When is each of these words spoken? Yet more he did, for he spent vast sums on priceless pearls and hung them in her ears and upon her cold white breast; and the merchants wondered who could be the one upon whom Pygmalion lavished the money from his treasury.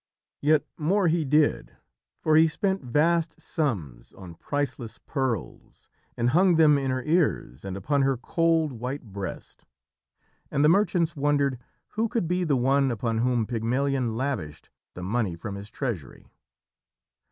Yet 0.41 0.65
more 0.79 1.09
he 1.09 1.23
did, 1.23 1.77
for 2.17 2.35
he 2.35 2.47
spent 2.47 2.83
vast 2.83 3.39
sums 3.39 4.13
on 4.13 4.33
priceless 4.33 4.97
pearls 4.97 5.87
and 6.17 6.31
hung 6.31 6.55
them 6.55 6.79
in 6.79 6.89
her 6.89 7.03
ears 7.03 7.63
and 7.63 7.77
upon 7.77 8.01
her 8.01 8.17
cold 8.17 8.73
white 8.73 9.03
breast; 9.13 9.67
and 10.49 10.65
the 10.65 10.69
merchants 10.69 11.15
wondered 11.15 11.59
who 11.89 12.09
could 12.09 12.27
be 12.27 12.43
the 12.43 12.57
one 12.57 12.89
upon 12.89 13.19
whom 13.19 13.45
Pygmalion 13.45 14.17
lavished 14.17 14.71
the 14.95 15.03
money 15.03 15.35
from 15.35 15.53
his 15.53 15.69
treasury. 15.69 16.31